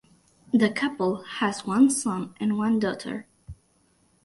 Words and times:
The 0.51 0.71
couple 0.71 1.21
has 1.21 1.67
one 1.67 1.91
son 1.91 2.33
and 2.39 2.57
one 2.57 2.79
daughter. 2.79 3.27